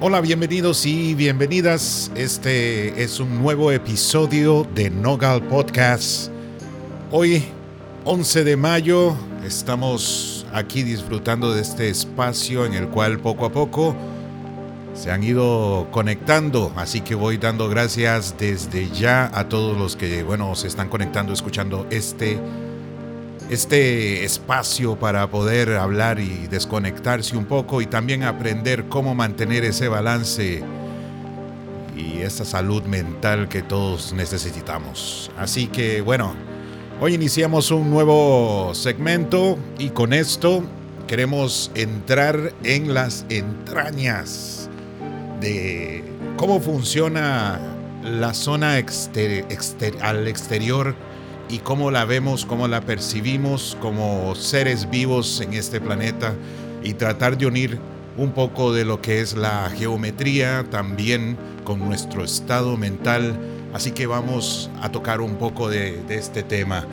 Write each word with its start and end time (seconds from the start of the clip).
Hola, 0.00 0.20
bienvenidos 0.20 0.86
y 0.86 1.16
bienvenidas. 1.16 2.12
Este 2.14 3.02
es 3.02 3.18
un 3.18 3.42
nuevo 3.42 3.72
episodio 3.72 4.64
de 4.72 4.90
Nogal 4.90 5.42
Podcast. 5.42 6.30
Hoy, 7.10 7.42
11 8.04 8.44
de 8.44 8.56
mayo, 8.56 9.16
estamos 9.44 10.46
aquí 10.52 10.84
disfrutando 10.84 11.52
de 11.52 11.62
este 11.62 11.88
espacio 11.88 12.64
en 12.64 12.74
el 12.74 12.86
cual 12.86 13.18
poco 13.18 13.44
a 13.44 13.50
poco 13.50 13.96
se 14.94 15.10
han 15.10 15.24
ido 15.24 15.88
conectando, 15.90 16.72
así 16.76 17.00
que 17.00 17.16
voy 17.16 17.36
dando 17.36 17.68
gracias 17.68 18.36
desde 18.38 18.88
ya 18.90 19.28
a 19.36 19.48
todos 19.48 19.76
los 19.76 19.96
que, 19.96 20.22
bueno, 20.22 20.54
se 20.54 20.68
están 20.68 20.90
conectando, 20.90 21.32
escuchando 21.32 21.88
este 21.90 22.38
este 23.50 24.24
espacio 24.24 24.96
para 24.96 25.30
poder 25.30 25.76
hablar 25.76 26.20
y 26.20 26.46
desconectarse 26.48 27.36
un 27.36 27.46
poco 27.46 27.80
y 27.80 27.86
también 27.86 28.22
aprender 28.22 28.88
cómo 28.88 29.14
mantener 29.14 29.64
ese 29.64 29.88
balance 29.88 30.62
y 31.96 32.18
esa 32.20 32.44
salud 32.44 32.82
mental 32.84 33.48
que 33.48 33.62
todos 33.62 34.12
necesitamos. 34.12 35.30
Así 35.38 35.66
que 35.66 36.02
bueno, 36.02 36.34
hoy 37.00 37.14
iniciamos 37.14 37.70
un 37.70 37.90
nuevo 37.90 38.74
segmento 38.74 39.58
y 39.78 39.90
con 39.90 40.12
esto 40.12 40.62
queremos 41.06 41.70
entrar 41.74 42.52
en 42.64 42.92
las 42.92 43.24
entrañas 43.30 44.68
de 45.40 46.04
cómo 46.36 46.60
funciona 46.60 47.58
la 48.04 48.34
zona 48.34 48.74
al 48.74 50.28
exterior 50.28 50.94
y 51.48 51.58
cómo 51.58 51.90
la 51.90 52.04
vemos, 52.04 52.44
cómo 52.44 52.68
la 52.68 52.82
percibimos 52.82 53.76
como 53.80 54.34
seres 54.34 54.90
vivos 54.90 55.40
en 55.40 55.54
este 55.54 55.80
planeta 55.80 56.34
y 56.82 56.94
tratar 56.94 57.38
de 57.38 57.46
unir 57.46 57.78
un 58.16 58.32
poco 58.32 58.72
de 58.72 58.84
lo 58.84 59.00
que 59.00 59.20
es 59.20 59.34
la 59.34 59.70
geometría 59.70 60.66
también 60.70 61.38
con 61.64 61.78
nuestro 61.78 62.24
estado 62.24 62.76
mental. 62.76 63.38
Así 63.72 63.92
que 63.92 64.06
vamos 64.06 64.70
a 64.82 64.90
tocar 64.90 65.20
un 65.20 65.36
poco 65.36 65.68
de, 65.70 66.02
este 66.08 66.42
tema. 66.42 66.84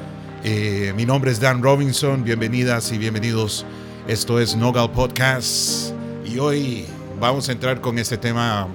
Eh, 0.44 0.94
mi 0.96 1.06
nombre 1.06 1.32
es 1.32 1.40
Dan 1.40 1.62
Robinson, 1.62 2.24
bienvenidas 2.24 2.92
y 2.92 2.98
bienvenidos. 2.98 3.66
Esto 4.08 4.40
es 4.40 4.56
Nogal 4.56 4.92
Podcast 4.92 5.94
y 6.26 6.38
hoy 6.38 6.86
vamos 7.20 7.50
a 7.50 7.52
entrar 7.52 7.82
con 7.82 7.98
este 7.98 8.18
tema 8.18 8.68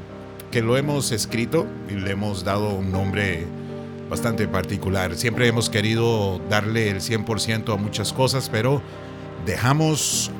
que 0.50 0.60
lo 0.60 0.76
hemos 0.76 1.12
escrito 1.12 1.66
y 1.88 1.94
le 1.94 2.10
hemos 2.10 2.44
dado 2.44 2.70
un 2.70 2.90
nombre 2.90 3.46
bastante 4.10 4.48
particular. 4.48 5.14
Siempre 5.16 5.46
hemos 5.46 5.70
querido 5.70 6.40
darle 6.50 6.90
el 6.90 7.00
100% 7.00 7.72
a 7.72 7.76
muchas 7.76 8.12
cosas, 8.12 8.50
pero 8.50 8.82
dejamos 9.46 10.30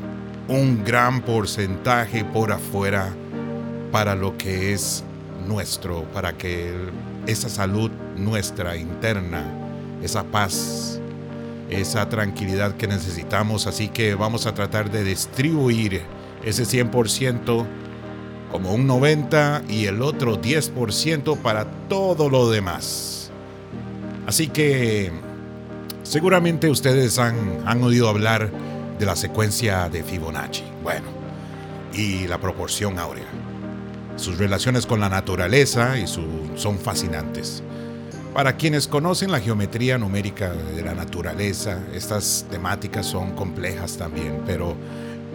un 0.48 0.84
gran 0.84 1.22
porcentaje 1.22 2.24
por 2.24 2.50
afuera 2.50 3.14
para 3.92 4.16
lo 4.16 4.36
que 4.36 4.72
es 4.72 5.04
nuestro, 5.46 6.02
para 6.12 6.36
que 6.36 6.72
esa 7.28 7.48
salud 7.48 7.90
nuestra 8.16 8.76
interna, 8.76 9.44
esa 10.02 10.24
paz, 10.24 11.00
esa 11.70 12.08
tranquilidad 12.08 12.76
que 12.76 12.88
necesitamos. 12.88 13.68
Así 13.68 13.88
que 13.88 14.16
vamos 14.16 14.46
a 14.46 14.54
tratar 14.54 14.90
de 14.90 15.04
distribuir 15.04 16.02
ese 16.44 16.64
100% 16.64 17.66
como 18.50 18.74
un 18.74 18.88
90% 18.88 19.70
y 19.70 19.86
el 19.86 20.02
otro 20.02 20.40
10% 20.40 21.38
para 21.38 21.66
todo 21.88 22.28
lo 22.28 22.50
demás. 22.50 23.19
Así 24.26 24.48
que 24.48 25.10
seguramente 26.02 26.68
ustedes 26.68 27.18
han, 27.18 27.82
oído 27.82 28.08
hablar 28.08 28.50
de 28.98 29.06
la 29.06 29.16
secuencia 29.16 29.88
de 29.88 30.02
Fibonacci. 30.02 30.64
Bueno, 30.82 31.06
y 31.92 32.26
la 32.28 32.38
proporción 32.38 32.98
áurea. 32.98 33.26
Sus 34.16 34.38
relaciones 34.38 34.86
con 34.86 35.00
la 35.00 35.08
naturaleza 35.08 35.98
y 35.98 36.06
son 36.06 36.78
fascinantes. 36.78 37.62
Para 38.34 38.56
quienes 38.56 38.86
conocen 38.86 39.32
la 39.32 39.40
geometría 39.40 39.98
numérica 39.98 40.52
de 40.52 40.82
la 40.82 40.94
naturaleza, 40.94 41.80
estas 41.92 42.46
temáticas 42.48 43.06
son 43.06 43.32
complejas 43.32 43.96
también, 43.96 44.42
pero 44.46 44.76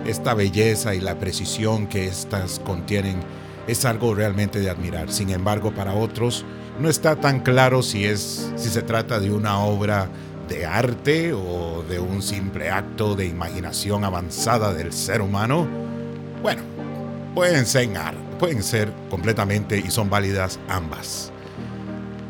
esta 0.05 0.33
belleza 0.33 0.95
y 0.95 1.01
la 1.01 1.19
precisión 1.19 1.87
que 1.87 2.05
estas 2.05 2.59
contienen 2.59 3.19
es 3.67 3.83
algo 3.83 4.15
realmente 4.15 4.59
de 4.59 4.69
admirar. 4.69 5.11
Sin 5.11 5.29
embargo, 5.31 5.71
para 5.73 5.93
otros, 5.93 6.45
no 6.79 6.89
está 6.89 7.15
tan 7.15 7.39
claro 7.39 7.81
si, 7.81 8.05
es, 8.05 8.51
si 8.55 8.69
se 8.69 8.81
trata 8.81 9.19
de 9.19 9.31
una 9.31 9.59
obra 9.59 10.09
de 10.47 10.65
arte 10.65 11.33
o 11.33 11.83
de 11.89 11.99
un 11.99 12.21
simple 12.21 12.69
acto 12.69 13.15
de 13.15 13.25
imaginación 13.25 14.03
avanzada 14.03 14.73
del 14.73 14.93
ser 14.93 15.21
humano. 15.21 15.67
Bueno, 16.41 16.61
pueden 17.33 17.65
ser, 17.65 17.89
pueden 18.39 18.61
ser 18.61 18.91
completamente 19.09 19.77
y 19.77 19.89
son 19.89 20.09
válidas 20.09 20.59
ambas. 20.67 21.31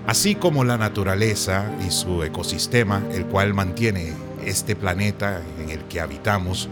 Así 0.07 0.35
como 0.35 0.63
la 0.63 0.77
naturaleza 0.77 1.65
y 1.85 1.89
su 1.89 2.23
ecosistema, 2.23 3.01
el 3.11 3.25
cual 3.25 3.53
mantiene 3.53 4.13
este 4.45 4.75
planeta 4.75 5.41
en 5.59 5.71
el 5.71 5.83
que 5.85 5.99
habitamos, 5.99 6.69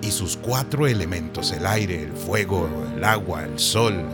y 0.00 0.12
sus 0.12 0.36
cuatro 0.36 0.86
elementos, 0.86 1.50
el 1.52 1.66
aire, 1.66 2.02
el 2.02 2.12
fuego, 2.12 2.68
el 2.94 3.02
agua, 3.02 3.44
el 3.44 3.58
sol, 3.58 4.04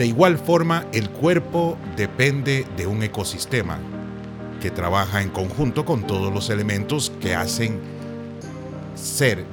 de 0.00 0.06
igual 0.06 0.38
forma, 0.38 0.86
el 0.94 1.10
cuerpo 1.10 1.76
depende 1.94 2.64
de 2.78 2.86
un 2.86 3.02
ecosistema 3.02 3.78
que 4.58 4.70
trabaja 4.70 5.20
en 5.20 5.28
conjunto 5.28 5.84
con 5.84 6.06
todos 6.06 6.32
los 6.32 6.48
elementos 6.48 7.12
que 7.20 7.34
hacen 7.34 7.78
ser 8.94 9.44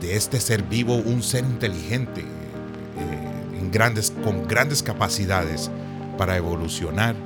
de 0.00 0.14
este 0.14 0.38
ser 0.38 0.62
vivo 0.62 0.94
un 0.94 1.24
ser 1.24 1.44
inteligente 1.44 2.20
eh, 2.20 4.12
con 4.22 4.46
grandes 4.46 4.80
capacidades 4.84 5.72
para 6.18 6.36
evolucionar 6.36 7.16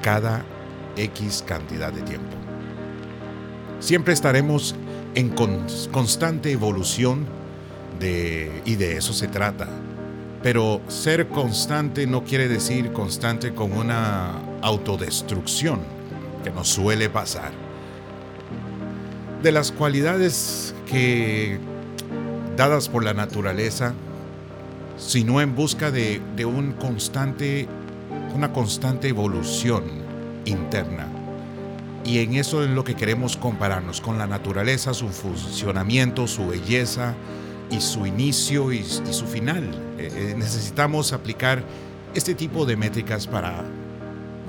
cada 0.00 0.46
X 0.96 1.44
cantidad 1.46 1.92
de 1.92 2.00
tiempo. 2.04 2.38
Siempre 3.80 4.14
estaremos 4.14 4.74
en 5.14 5.28
constante 5.28 6.52
evolución 6.52 7.26
y 8.00 8.76
de 8.76 8.96
eso 8.96 9.12
se 9.12 9.28
trata 9.28 9.68
pero 10.42 10.80
ser 10.88 11.28
constante 11.28 12.06
no 12.06 12.24
quiere 12.24 12.48
decir 12.48 12.92
constante 12.92 13.54
con 13.54 13.72
una 13.72 14.38
autodestrucción, 14.62 15.80
que 16.44 16.50
nos 16.50 16.68
suele 16.68 17.10
pasar. 17.10 17.52
De 19.42 19.52
las 19.52 19.72
cualidades 19.72 20.74
que 20.86 21.58
dadas 22.56 22.88
por 22.88 23.04
la 23.04 23.14
naturaleza, 23.14 23.94
sino 24.96 25.40
en 25.40 25.54
busca 25.54 25.90
de, 25.90 26.20
un 26.44 26.72
constante, 26.72 27.68
una 28.34 28.52
constante 28.52 29.08
evolución 29.08 29.84
interna. 30.44 31.06
Y 32.04 32.18
en 32.18 32.34
eso 32.34 32.64
es 32.64 32.70
lo 32.70 32.84
que 32.84 32.94
queremos 32.94 33.36
compararnos 33.36 34.00
con 34.00 34.18
la 34.18 34.26
naturaleza, 34.26 34.94
su 34.94 35.08
funcionamiento, 35.08 36.26
su 36.26 36.48
belleza, 36.48 37.14
y 37.70 37.80
su 37.80 38.06
inicio 38.06 38.72
y, 38.72 38.84
su 38.84 39.26
final. 39.26 39.64
Eh, 39.98 40.10
eh, 40.12 40.34
necesitamos 40.36 41.12
aplicar 41.12 41.62
este 42.14 42.34
tipo 42.34 42.64
de 42.64 42.76
métricas 42.76 43.26
para 43.26 43.62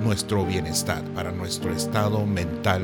nuestro 0.04 0.46
bienestar, 0.46 1.04
para 1.16 1.32
nuestro 1.32 1.72
estado 1.74 2.26
mental, 2.26 2.84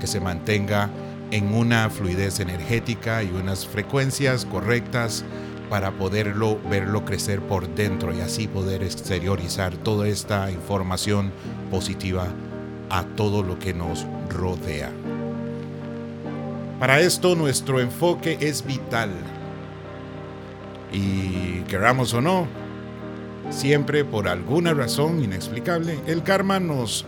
que 0.00 0.06
se 0.06 0.20
mantenga 0.20 0.90
en 1.30 1.54
una 1.54 1.88
fluidez 1.90 2.40
energética 2.40 3.22
y 3.22 3.30
unas 3.30 3.66
frecuencias 3.66 4.44
correctas 4.44 5.24
para 5.70 5.90
poderlo 5.92 6.60
verlo 6.68 7.04
crecer 7.04 7.40
por 7.40 7.74
dentro 7.74 8.14
y 8.14 8.20
así 8.20 8.46
poder 8.46 8.82
exteriorizar 8.82 9.74
toda 9.78 10.06
esta 10.06 10.50
información 10.50 11.32
positiva 11.70 12.26
a 12.90 13.04
todo 13.16 13.42
lo 13.42 13.58
que 13.58 13.72
nos 13.72 14.06
rodea. 14.28 14.90
Para 16.78 17.00
esto 17.00 17.34
nuestro 17.34 17.80
enfoque 17.80 18.36
es 18.40 18.66
vital 18.66 19.10
y 20.92 21.62
queramos 21.68 22.12
o 22.14 22.20
no, 22.20 22.46
siempre 23.50 24.04
por 24.04 24.28
alguna 24.28 24.74
razón 24.74 25.22
inexplicable, 25.22 25.98
el 26.06 26.22
karma 26.22 26.60
nos 26.60 27.04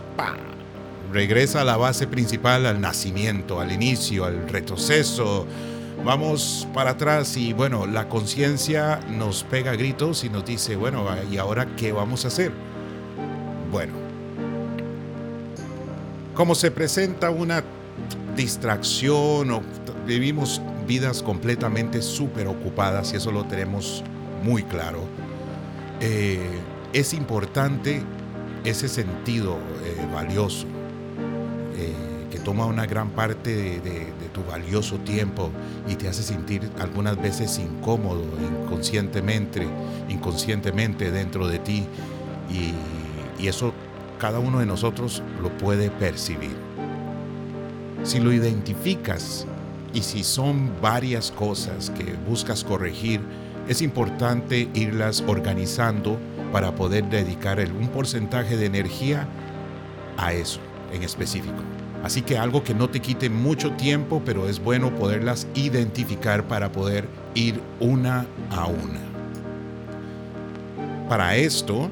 regresa 1.11 1.61
a 1.61 1.63
la 1.63 1.77
base 1.77 2.07
principal, 2.07 2.65
al 2.65 2.81
nacimiento, 2.81 3.59
al 3.59 3.71
inicio, 3.71 4.25
al 4.25 4.49
retroceso. 4.49 5.45
Vamos 6.03 6.67
para 6.73 6.91
atrás 6.91 7.37
y 7.37 7.53
bueno, 7.53 7.87
la 7.87 8.09
conciencia 8.09 8.99
nos 9.09 9.43
pega 9.43 9.73
gritos 9.75 10.23
y 10.23 10.29
nos 10.29 10.45
dice, 10.45 10.75
bueno, 10.75 11.05
¿y 11.31 11.37
ahora 11.37 11.75
qué 11.75 11.91
vamos 11.91 12.25
a 12.25 12.27
hacer? 12.27 12.51
Bueno, 13.71 13.93
como 16.33 16.53
se 16.53 16.69
presenta 16.69 17.29
una 17.29 17.63
distracción 18.35 19.51
o 19.51 19.63
vivimos 20.05 20.61
vidas 20.85 21.21
completamente 21.23 22.01
súper 22.01 22.47
ocupadas 22.47 23.13
y 23.13 23.17
eso 23.17 23.31
lo 23.31 23.45
tenemos 23.45 24.03
muy 24.43 24.63
claro. 24.63 25.03
Eh, 25.99 26.39
es 26.93 27.13
importante 27.13 28.01
ese 28.63 28.87
sentido 28.87 29.57
eh, 29.83 30.07
valioso 30.13 30.65
eh, 31.77 31.93
que 32.31 32.39
toma 32.39 32.65
una 32.65 32.85
gran 32.85 33.09
parte 33.09 33.79
de, 33.79 34.13
tu 34.33 34.43
valioso 34.43 34.97
tiempo 34.97 35.49
y 35.87 35.95
te 35.95 36.09
hace 36.09 36.21
sentir 36.21 36.69
algunas 36.79 37.15
veces 37.15 37.57
incómodo 37.57 38.21
inconscientemente, 38.65 39.65
inconscientemente 40.09 41.09
dentro 41.09 41.47
de 41.47 41.59
ti. 41.59 41.85
Y, 42.49 42.73
y 43.41 43.47
eso 43.47 43.73
cada 44.19 44.39
uno 44.39 44.59
de 44.59 44.65
nosotros 44.65 45.23
lo 45.41 45.57
puede 45.57 45.89
percibir. 45.89 46.51
Si 48.03 48.19
lo 48.19 48.33
identificas 48.33 49.47
y 49.95 50.03
si 50.03 50.25
son 50.25 50.69
varias 50.81 51.31
cosas 51.31 51.89
que 51.89 52.15
buscas 52.27 52.65
corregir, 52.65 53.21
es 53.69 53.81
importante 53.81 54.69
irlas 54.73 55.23
organizando 55.25 56.19
para 56.51 56.75
poder 56.75 57.05
dedicar 57.05 57.59
un 57.59 57.87
porcentaje 57.87 58.57
de 58.57 58.65
energía 58.65 59.25
a 60.17 60.33
eso 60.33 60.59
en 60.93 61.01
específico. 61.01 61.63
Así 62.03 62.21
que 62.21 62.37
algo 62.37 62.61
que 62.61 62.75
no 62.75 62.89
te 62.89 62.99
quite 62.99 63.29
mucho 63.29 63.71
tiempo, 63.71 64.21
pero 64.25 64.49
es 64.49 64.61
bueno 64.61 64.93
poderlas 64.93 65.47
identificar 65.55 66.43
para 66.43 66.71
poder 66.71 67.07
ir 67.33 67.61
una 67.79 68.27
a 68.51 68.67
una. 68.67 68.99
Para 71.07 71.37
esto, 71.37 71.89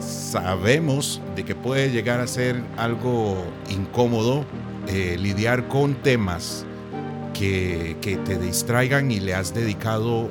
sabemos 0.00 1.22
de 1.36 1.44
que 1.44 1.54
puede 1.54 1.90
llegar 1.90 2.18
a 2.20 2.26
ser 2.26 2.60
algo 2.76 3.36
incómodo 3.70 4.44
eh, 4.92 5.16
lidiar 5.16 5.68
con 5.68 5.94
temas 5.94 6.66
que, 7.32 7.96
te 8.24 8.38
distraigan 8.38 9.12
y 9.12 9.20
le 9.20 9.34
has 9.34 9.54
dedicado 9.54 10.28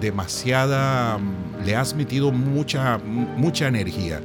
demasiada, 0.00 1.20
le 1.64 1.76
has 1.76 1.94
metido 1.94 2.32
mucha, 2.32 2.98
mucha 2.98 3.68
energía 3.68 4.20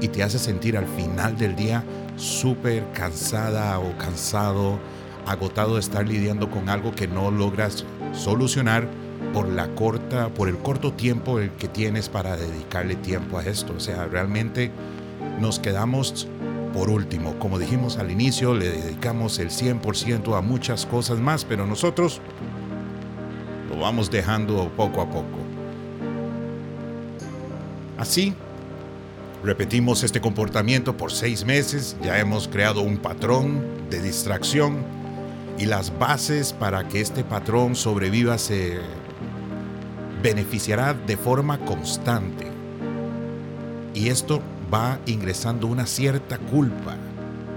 y 0.00 0.06
te 0.06 0.22
hace 0.22 0.38
sentir 0.38 0.76
al 0.76 0.86
final 0.86 1.36
del 1.36 1.56
día 1.56 1.82
súper 2.16 2.84
cansada 2.92 3.80
o 3.80 3.98
cansado, 3.98 4.78
agotado 5.26 5.74
de 5.74 5.80
estar 5.80 6.06
lidiando 6.06 6.48
con 6.48 6.68
algo 6.68 6.94
que 6.94 7.08
no 7.08 7.32
logras 7.32 7.84
solucionar 8.12 8.86
por 9.34 9.48
la 9.48 9.66
corta, 9.74 10.28
por 10.28 10.48
el 10.48 10.58
corto 10.58 10.92
tiempo 10.92 11.40
el 11.40 11.50
que 11.50 11.66
tienes 11.66 12.08
para 12.08 12.36
dedicarle 12.36 12.94
tiempo 12.94 13.38
a 13.38 13.44
esto. 13.44 13.74
O 13.76 13.80
sea, 13.80 14.06
realmente 14.06 14.70
nos 15.40 15.58
quedamos 15.58 16.28
por 16.72 16.90
último. 16.90 17.38
Como 17.38 17.58
dijimos 17.58 17.98
al 17.98 18.10
inicio, 18.10 18.54
le 18.54 18.70
dedicamos 18.70 19.38
el 19.38 19.50
100% 19.50 20.36
a 20.36 20.40
muchas 20.40 20.86
cosas 20.86 21.18
más, 21.18 21.44
pero 21.44 21.66
nosotros 21.66 22.20
lo 23.70 23.78
vamos 23.78 24.10
dejando 24.10 24.70
poco 24.76 25.00
a 25.00 25.06
poco. 25.06 25.38
Así 27.96 28.34
Repetimos 29.42 30.02
este 30.02 30.20
comportamiento 30.20 30.96
por 30.96 31.12
seis 31.12 31.44
meses, 31.44 31.96
ya 32.02 32.18
hemos 32.18 32.48
creado 32.48 32.82
un 32.82 32.98
patrón 32.98 33.62
de 33.88 34.02
distracción 34.02 34.82
y 35.56 35.66
las 35.66 35.96
bases 35.96 36.52
para 36.52 36.88
que 36.88 37.00
este 37.00 37.22
patrón 37.22 37.76
sobreviva 37.76 38.36
se 38.36 38.78
beneficiará 40.22 40.92
de 40.92 41.16
forma 41.16 41.58
constante. 41.58 42.48
Y 43.94 44.08
esto 44.08 44.42
va 44.72 44.98
ingresando 45.06 45.66
una 45.66 45.86
cierta 45.86 46.38
culpa, 46.38 46.96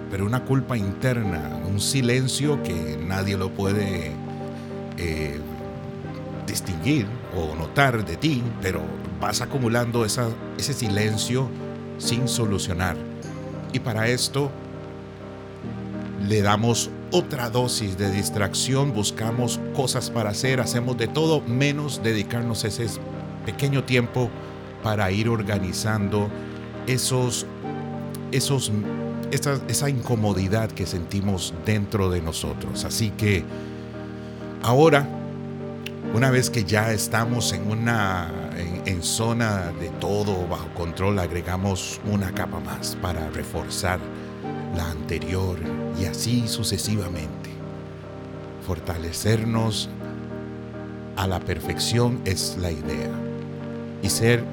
pero 0.09 0.25
una 0.25 0.43
culpa 0.43 0.77
interna, 0.77 1.59
un 1.67 1.79
silencio 1.79 2.61
que 2.63 2.97
nadie 3.05 3.37
lo 3.37 3.49
puede 3.49 4.11
eh, 4.97 5.39
distinguir 6.47 7.07
o 7.35 7.55
notar 7.55 8.05
de 8.05 8.17
ti, 8.17 8.43
pero 8.61 8.81
vas 9.19 9.41
acumulando 9.41 10.05
ese 10.05 10.73
silencio 10.73 11.49
sin 11.97 12.27
solucionar. 12.27 12.95
Y 13.73 13.79
para 13.79 14.07
esto 14.07 14.51
le 16.27 16.41
damos 16.41 16.89
otra 17.11 17.49
dosis 17.49 17.97
de 17.97 18.11
distracción, 18.11 18.93
buscamos 18.93 19.59
cosas 19.75 20.09
para 20.09 20.29
hacer, 20.29 20.59
hacemos 20.59 20.97
de 20.97 21.07
todo 21.07 21.41
menos 21.41 22.01
dedicarnos 22.03 22.63
ese 22.63 22.87
pequeño 23.45 23.83
tiempo 23.83 24.29
para 24.83 25.11
ir 25.11 25.29
organizando 25.29 26.29
esos, 26.87 27.45
esos, 28.31 28.71
esa, 29.31 29.59
esa 29.67 29.89
incomodidad 29.89 30.71
que 30.71 30.85
sentimos 30.85 31.53
dentro 31.65 32.09
de 32.09 32.21
nosotros. 32.21 32.85
Así 32.85 33.11
que 33.11 33.43
ahora 34.63 35.07
una 36.13 36.29
vez 36.29 36.49
que 36.49 36.65
ya 36.65 36.91
estamos 36.91 37.53
en 37.53 37.71
una 37.71 38.29
en, 38.85 39.01
zona 39.01 39.71
de 39.79 39.89
todo 39.91 40.45
bajo 40.47 40.67
control, 40.73 41.19
agregamos 41.19 42.01
una 42.05 42.33
capa 42.33 42.59
más 42.59 42.97
para 43.01 43.29
reforzar 43.29 43.99
la 44.75 44.91
anterior 44.91 45.57
y 45.99 46.05
así 46.05 46.49
sucesivamente. 46.49 47.49
Fortalecernos 48.67 49.89
a 51.15 51.27
la 51.27 51.39
perfección 51.39 52.19
es 52.25 52.57
la 52.59 52.71
idea 52.71 53.11
y 54.03 54.09
ser 54.09 54.43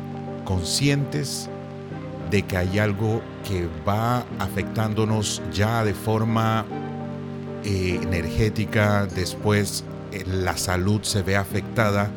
conscientes 0.45 1.51
de 2.31 2.43
que 2.43 2.57
hay 2.57 2.79
algo 2.79 3.23
que 3.47 3.69
va 3.87 4.25
afectándonos 4.39 5.43
ya 5.53 5.85
de 5.85 5.95
forma 5.95 6.67
eh, 7.65 7.99
energética 8.03 9.07
después 9.07 9.85
la 10.27 10.57
salud 10.57 11.03
se 11.03 11.23
ve 11.23 11.37
afectada 11.37 12.11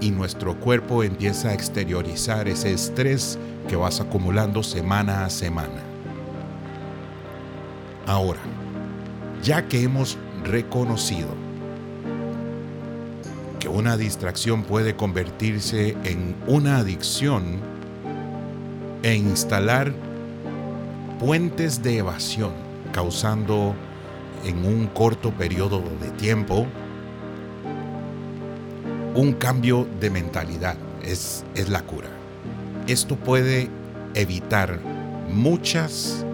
y 0.00 0.10
nuestro 0.10 0.58
cuerpo 0.58 1.02
empieza 1.02 1.50
a 1.50 1.54
exteriorizar 1.54 2.48
ese 2.48 2.72
estrés 2.72 3.38
que 3.68 3.76
vas 3.76 4.00
acumulando 4.00 4.62
semana 4.62 5.24
a 5.24 5.30
semana. 5.30 5.80
Ahora, 8.06 8.40
ya 9.42 9.68
que 9.68 9.82
hemos 9.82 10.18
reconocido 10.44 11.28
que 13.60 13.68
una 13.68 13.96
distracción 13.96 14.64
puede 14.64 14.96
convertirse 14.96 15.96
en 16.02 16.34
una 16.48 16.78
adicción 16.78 17.71
e 19.02 19.14
instalar 19.14 19.92
puentes 21.18 21.82
de 21.82 21.98
evasión, 21.98 22.52
causando 22.92 23.74
en 24.44 24.64
un 24.64 24.86
corto 24.88 25.30
periodo 25.30 25.82
de 26.00 26.10
tiempo 26.10 26.66
un 29.14 29.34
cambio 29.34 29.86
de 30.00 30.10
mentalidad 30.10 30.76
es, 31.02 31.44
es 31.54 31.68
la 31.68 31.82
cura. 31.82 32.08
Esto 32.86 33.16
puede 33.16 33.68
evitar 34.14 34.80
muchas 35.28 36.24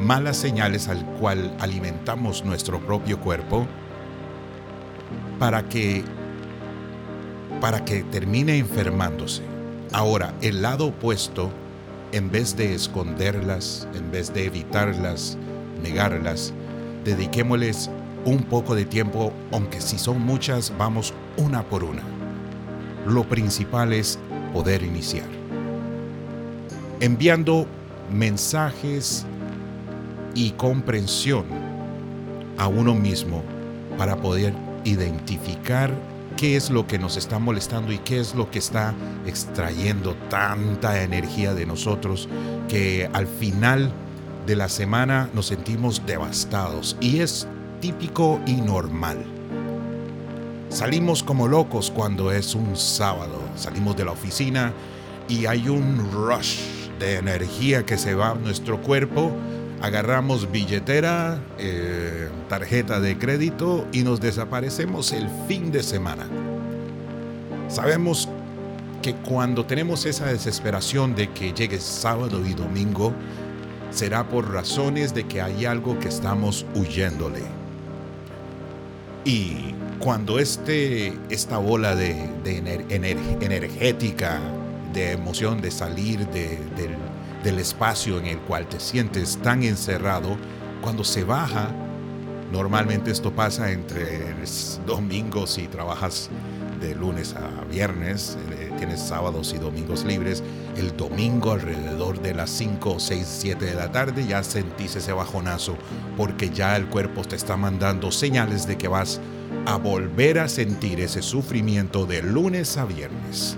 malas 0.00 0.36
señales 0.36 0.88
al 0.88 1.04
cual 1.18 1.54
alimentamos 1.60 2.44
nuestro 2.44 2.80
propio 2.80 3.20
cuerpo 3.20 3.66
para 5.38 5.68
que 5.68 6.04
para 7.60 7.84
que 7.84 8.04
termine 8.04 8.58
enfermándose. 8.58 9.42
Ahora, 9.92 10.34
el 10.42 10.62
lado 10.62 10.86
opuesto, 10.86 11.50
en 12.12 12.30
vez 12.30 12.56
de 12.56 12.74
esconderlas, 12.74 13.86
en 13.94 14.10
vez 14.10 14.32
de 14.32 14.46
evitarlas, 14.46 15.36
negarlas, 15.82 16.52
dediquémosles 17.04 17.90
un 18.24 18.42
poco 18.42 18.74
de 18.74 18.84
tiempo, 18.84 19.32
aunque 19.52 19.80
si 19.80 19.98
son 19.98 20.20
muchas, 20.20 20.72
vamos 20.76 21.14
una 21.36 21.62
por 21.62 21.84
una. 21.84 22.02
Lo 23.06 23.24
principal 23.24 23.92
es 23.92 24.18
poder 24.52 24.82
iniciar. 24.82 25.26
Enviando 27.00 27.66
mensajes 28.12 29.24
y 30.34 30.50
comprensión 30.52 31.44
a 32.58 32.68
uno 32.68 32.94
mismo 32.94 33.42
para 33.96 34.16
poder 34.16 34.52
identificar 34.84 35.90
qué 36.38 36.54
es 36.54 36.70
lo 36.70 36.86
que 36.86 37.00
nos 37.00 37.16
está 37.16 37.40
molestando 37.40 37.92
y 37.92 37.98
qué 37.98 38.20
es 38.20 38.36
lo 38.36 38.48
que 38.48 38.60
está 38.60 38.94
extrayendo 39.26 40.14
tanta 40.30 41.02
energía 41.02 41.52
de 41.52 41.66
nosotros 41.66 42.28
que 42.68 43.10
al 43.12 43.26
final 43.26 43.92
de 44.46 44.54
la 44.54 44.68
semana 44.68 45.28
nos 45.34 45.46
sentimos 45.46 46.00
devastados. 46.06 46.96
Y 47.00 47.18
es 47.18 47.48
típico 47.80 48.40
y 48.46 48.54
normal. 48.54 49.18
Salimos 50.68 51.24
como 51.24 51.48
locos 51.48 51.90
cuando 51.90 52.30
es 52.30 52.54
un 52.54 52.76
sábado. 52.76 53.40
Salimos 53.56 53.96
de 53.96 54.04
la 54.04 54.12
oficina 54.12 54.72
y 55.28 55.46
hay 55.46 55.68
un 55.68 56.08
rush 56.12 56.60
de 57.00 57.16
energía 57.16 57.84
que 57.84 57.98
se 57.98 58.14
va 58.14 58.30
a 58.30 58.34
nuestro 58.36 58.80
cuerpo. 58.80 59.32
Agarramos 59.80 60.50
billetera, 60.50 61.40
eh, 61.58 62.28
tarjeta 62.48 63.00
de 63.00 63.16
crédito 63.16 63.86
y 63.92 64.02
nos 64.02 64.20
desaparecemos 64.20 65.12
el 65.12 65.28
fin 65.46 65.70
de 65.70 65.82
semana. 65.82 66.26
Sabemos 67.68 68.28
que 69.02 69.14
cuando 69.14 69.64
tenemos 69.66 70.04
esa 70.06 70.26
desesperación 70.26 71.14
de 71.14 71.30
que 71.30 71.52
llegue 71.52 71.78
sábado 71.78 72.44
y 72.44 72.54
domingo, 72.54 73.12
será 73.90 74.28
por 74.28 74.52
razones 74.52 75.14
de 75.14 75.24
que 75.24 75.40
hay 75.40 75.64
algo 75.64 75.98
que 75.98 76.08
estamos 76.08 76.66
huyéndole. 76.74 77.42
Y 79.24 79.74
cuando 79.98 80.38
este, 80.38 81.12
esta 81.28 81.58
bola 81.58 81.94
de, 81.94 82.30
energética, 83.40 84.40
de 84.92 85.12
emoción, 85.12 85.60
de 85.60 85.70
salir 85.70 86.26
del, 86.28 86.96
del 87.42 87.58
espacio 87.58 88.18
en 88.18 88.26
el 88.26 88.38
cual 88.38 88.68
te 88.68 88.80
sientes 88.80 89.38
tan 89.38 89.62
encerrado, 89.62 90.36
cuando 90.82 91.04
se 91.04 91.24
baja, 91.24 91.70
normalmente 92.52 93.10
esto 93.10 93.32
pasa 93.32 93.72
entre 93.72 94.34
domingos 94.86 95.50
si 95.50 95.66
trabajas 95.68 96.30
de 96.80 96.94
lunes 96.94 97.34
a 97.34 97.64
viernes, 97.64 98.38
eh, 98.52 98.70
tienes 98.78 99.00
sábados 99.00 99.52
y 99.52 99.58
domingos 99.58 100.04
libres, 100.04 100.42
el 100.76 100.96
domingo 100.96 101.52
alrededor 101.52 102.20
de 102.20 102.34
las 102.34 102.50
5, 102.50 103.00
6, 103.00 103.26
7 103.26 103.64
de 103.64 103.74
la 103.74 103.90
tarde 103.90 104.26
ya 104.26 104.42
sentís 104.44 104.94
ese 104.96 105.12
bajonazo 105.12 105.76
porque 106.16 106.50
ya 106.50 106.76
el 106.76 106.86
cuerpo 106.86 107.22
te 107.22 107.36
está 107.36 107.56
mandando 107.56 108.12
señales 108.12 108.66
de 108.66 108.78
que 108.78 108.88
vas 108.88 109.20
a 109.66 109.76
volver 109.76 110.38
a 110.38 110.48
sentir 110.48 111.00
ese 111.00 111.22
sufrimiento 111.22 112.06
de 112.06 112.22
lunes 112.22 112.76
a 112.76 112.84
viernes. 112.84 113.56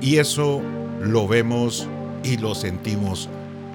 Y 0.00 0.18
eso 0.18 0.62
lo 1.00 1.28
vemos 1.28 1.88
y 2.22 2.36
lo 2.36 2.54
sentimos 2.54 3.28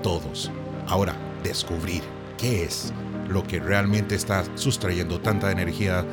todos. 0.04 0.52
Ahora, 0.88 1.16
descubrir 1.44 2.04
qué 2.38 2.64
es 2.64 2.94
lo 3.30 3.44
que 3.44 3.60
realmente 3.60 4.16
está 4.16 4.44
sustrayendo 4.56 5.20
tanta 5.20 5.52
energía 5.52 6.06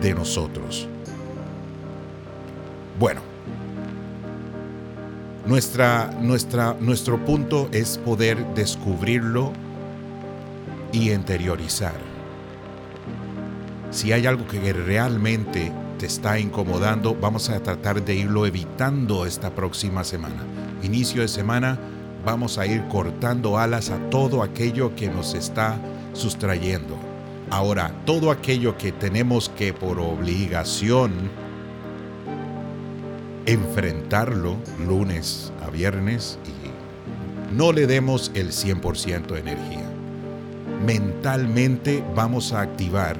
de 0.00 0.14
nosotros. 0.14 0.88
Bueno, 2.98 3.20
nuestra, 5.46 6.10
nuestra, 6.20 6.76
nuestro 6.80 7.24
punto 7.24 7.68
es 7.72 7.98
poder 7.98 8.44
descubrirlo 8.54 9.52
y 10.92 11.12
interiorizar. 11.12 11.94
Si 13.90 14.12
hay 14.12 14.26
algo 14.26 14.46
que 14.48 14.72
realmente 14.72 15.70
te 15.98 16.06
está 16.06 16.38
incomodando, 16.38 17.16
vamos 17.20 17.50
a 17.50 17.62
tratar 17.62 18.04
de 18.04 18.14
irlo 18.14 18.46
evitando 18.46 19.26
esta 19.26 19.50
próxima 19.50 20.04
semana. 20.04 20.44
Inicio 20.82 21.22
de 21.22 21.28
semana, 21.28 21.78
vamos 22.24 22.58
a 22.58 22.66
ir 22.66 22.82
cortando 22.88 23.58
alas 23.58 23.90
a 23.90 23.98
todo 24.10 24.42
aquello 24.42 24.94
que 24.96 25.08
nos 25.08 25.34
está 25.34 25.78
sustrayendo. 26.12 26.96
Ahora, 27.50 27.94
todo 28.04 28.30
aquello 28.30 28.76
que 28.76 28.92
tenemos 28.92 29.48
que 29.50 29.72
por 29.72 29.98
obligación 30.00 31.30
enfrentarlo 33.46 34.56
lunes 34.86 35.52
a 35.64 35.70
viernes 35.70 36.38
y 36.46 37.54
no 37.54 37.72
le 37.72 37.86
demos 37.86 38.32
el 38.34 38.48
100% 38.48 39.26
de 39.26 39.40
energía. 39.40 39.90
Mentalmente 40.84 42.02
vamos 42.14 42.52
a 42.52 42.62
activar 42.62 43.16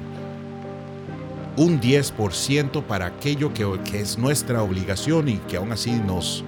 un 1.57 1.79
10% 1.79 2.83
para 2.83 3.05
aquello 3.07 3.53
que, 3.53 3.65
es 3.93 4.17
nuestra 4.17 4.61
obligación 4.61 5.29
y 5.29 5.37
que 5.37 5.57
aún 5.57 5.71
así 5.71 5.91
nos 5.91 6.43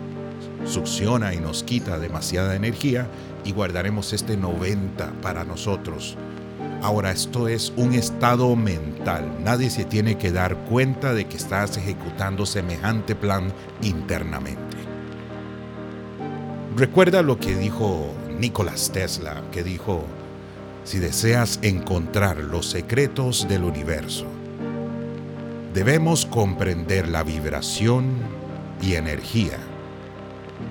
succiona 0.66 1.34
y 1.34 1.40
nos 1.40 1.64
quita 1.64 1.98
demasiada 1.98 2.56
energía 2.56 3.08
y 3.46 3.52
guardaremos 3.52 4.12
este 4.14 4.38
90% 4.38 5.22
para 5.22 5.46
nosotros 5.46 6.18
Ahora, 6.82 7.12
esto 7.12 7.48
es 7.48 7.74
un 7.76 7.94
estado 7.94 8.56
mental. 8.56 9.44
Nadie 9.44 9.70
se 9.70 9.84
tiene 9.84 10.18
que 10.18 10.32
dar 10.32 10.56
cuenta 10.66 11.14
de 11.14 11.26
que 11.26 11.38
estás 11.38 11.76
ejecutando 11.76 12.46
semejante 12.46 13.16
plan 13.16 13.52
internamente. 13.82 14.78
Recuerda 16.76 17.24
lo 17.24 17.40
que 17.40 17.56
dijo 17.56 18.14
Nicolás 18.40 18.92
Tesla, 18.94 19.42
que 19.52 19.64
dijo, 19.64 20.06
si 20.84 21.00
deseas 21.00 21.58
encontrar 21.64 22.38
los 22.38 22.68
secretos 22.68 23.48
del 23.48 23.64
universo, 23.64 24.28
debemos 25.78 26.26
comprender 26.26 27.08
la 27.08 27.22
vibración 27.22 28.16
y 28.82 28.96
energía 28.96 29.60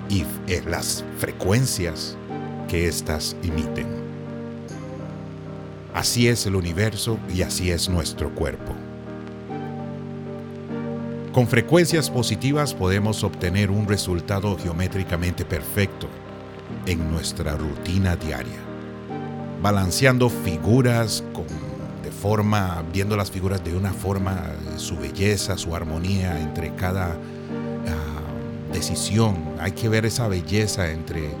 y 0.09 0.25
las 0.69 1.05
frecuencias 1.17 2.17
que 2.67 2.89
éstas 2.89 3.37
emiten. 3.41 3.87
Así 5.93 6.27
es 6.27 6.45
el 6.45 6.57
universo 6.57 7.17
y 7.33 7.41
así 7.43 7.71
es 7.71 7.87
nuestro 7.87 8.35
cuerpo. 8.35 8.73
Con 11.31 11.47
frecuencias 11.47 12.09
positivas 12.09 12.73
podemos 12.73 13.23
obtener 13.23 13.71
un 13.71 13.87
resultado 13.87 14.57
geométricamente 14.57 15.45
perfecto 15.45 16.09
en 16.85 17.09
nuestra 17.09 17.55
rutina 17.55 18.17
diaria, 18.17 18.59
balanceando 19.61 20.29
figuras 20.29 21.23
con, 21.31 21.66
viendo 22.91 23.15
las 23.15 23.31
figuras 23.31 23.63
de 23.63 23.75
una 23.75 23.93
forma, 23.93 24.51
su 24.77 24.97
belleza, 24.97 25.57
su 25.57 25.75
armonía 25.75 26.39
entre 26.39 26.73
cada 26.75 27.11
ah, 27.11 28.73
decisión. 28.73 29.37
Hay 29.59 29.71
que 29.71 29.89
ver 29.89 30.05
esa 30.05 30.27
belleza 30.27 30.91
entre 30.91 31.31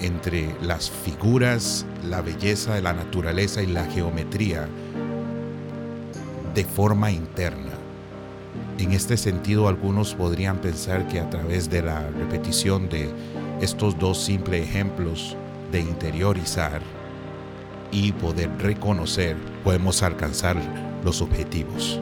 entre 0.00 0.54
las 0.60 0.90
figuras, 0.90 1.86
la 2.08 2.20
belleza 2.22 2.74
de 2.74 2.82
la 2.82 2.92
naturaleza 2.92 3.62
y 3.62 3.66
la 3.66 3.84
geometría 3.84 4.68
de 6.54 6.64
forma 6.64 7.10
interna. 7.10 7.70
En 8.78 8.92
este 8.92 9.16
sentido, 9.16 9.68
algunos 9.68 10.14
podrían 10.14 10.58
pensar 10.58 11.06
que 11.06 11.20
a 11.20 11.30
través 11.30 11.70
de 11.70 11.82
la 11.82 12.08
repetición 12.10 12.88
de 12.88 13.10
estos 13.60 13.96
dos 13.98 14.22
simples 14.22 14.68
ejemplos 14.68 15.36
de 15.70 15.80
interiorizar 15.80 16.82
y 17.92 18.12
poder 18.12 18.50
reconocer, 18.58 19.36
podemos 19.62 20.02
alcanzar 20.02 20.56
los 21.04 21.22
objetivos. 21.22 22.00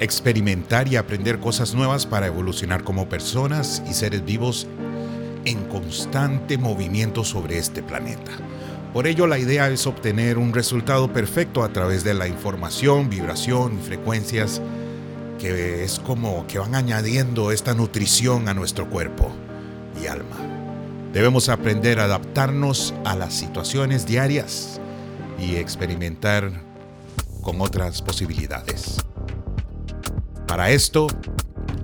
Experimentar 0.00 0.88
y 0.88 0.96
aprender 0.96 1.38
cosas 1.38 1.74
nuevas 1.74 2.06
para 2.06 2.26
evolucionar 2.26 2.82
como 2.82 3.08
personas 3.08 3.82
y 3.88 3.94
seres 3.94 4.24
vivos 4.24 4.66
en 5.44 5.62
constante 5.64 6.58
movimiento 6.58 7.22
sobre 7.22 7.58
este 7.58 7.82
planeta. 7.82 8.32
Por 8.92 9.06
ello 9.06 9.26
la 9.26 9.38
idea 9.38 9.68
es 9.68 9.86
obtener 9.86 10.38
un 10.38 10.52
resultado 10.52 11.12
perfecto 11.12 11.62
a 11.62 11.68
través 11.68 12.02
de 12.02 12.14
la 12.14 12.26
información, 12.26 13.08
vibración 13.08 13.78
y 13.78 13.82
frecuencias 13.82 14.60
que 15.38 15.84
es 15.84 16.00
como 16.00 16.46
que 16.46 16.58
van 16.58 16.74
añadiendo 16.74 17.52
esta 17.52 17.74
nutrición 17.74 18.48
a 18.48 18.54
nuestro 18.54 18.88
cuerpo 18.88 19.30
y 20.02 20.06
alma. 20.06 20.55
Debemos 21.16 21.48
aprender 21.48 21.98
a 21.98 22.04
adaptarnos 22.04 22.92
a 23.06 23.16
las 23.16 23.32
situaciones 23.32 24.04
diarias 24.04 24.78
y 25.38 25.56
experimentar 25.56 26.52
con 27.40 27.62
otras 27.62 28.02
posibilidades. 28.02 29.02
Para 30.46 30.68
esto, 30.72 31.06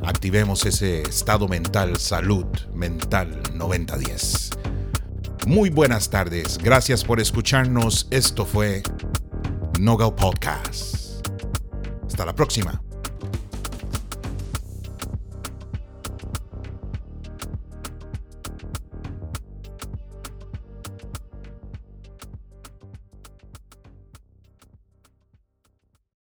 activemos 0.04 0.66
ese 0.66 1.00
estado 1.00 1.48
mental, 1.48 1.96
salud 1.96 2.44
mental 2.74 3.40
9010. 3.54 4.50
Muy 5.46 5.70
buenas 5.70 6.10
tardes, 6.10 6.58
gracias 6.58 7.02
por 7.02 7.18
escucharnos. 7.18 8.08
Esto 8.10 8.44
fue 8.44 8.82
Nogal 9.80 10.14
Podcast. 10.14 11.26
Hasta 12.06 12.26
la 12.26 12.34
próxima. 12.34 12.82